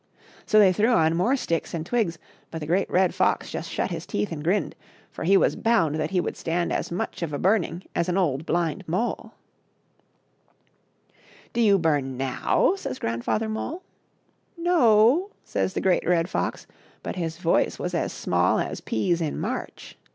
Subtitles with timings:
[0.47, 2.17] So they threw on more sticks and twigs,
[2.49, 4.75] but the Great Red Fox just shut his teeth and grinned,
[5.11, 8.17] for he was bound that he would stand as much of a burning as an
[8.17, 9.33] old blind mole.
[11.53, 12.73] %lfi dEErratlUbfbr beaittl^aUllat ^can." Do you bum now?
[12.77, 13.83] says Grandfather Mole."
[14.57, 16.65] No," says the Great Red Fox,
[17.03, 19.99] but his voice was as small as peas in March.